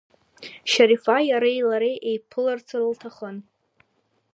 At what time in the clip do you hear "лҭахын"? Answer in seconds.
2.89-3.37